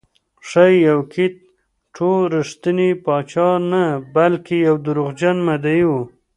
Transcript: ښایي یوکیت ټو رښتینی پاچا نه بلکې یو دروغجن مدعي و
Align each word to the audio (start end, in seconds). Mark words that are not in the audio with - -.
ښایي 0.47 0.77
یوکیت 0.89 1.35
ټو 1.95 2.09
رښتینی 2.35 2.89
پاچا 3.05 3.49
نه 3.71 3.83
بلکې 4.15 4.55
یو 4.67 4.75
دروغجن 4.85 5.37
مدعي 5.47 5.83
و 5.89 5.93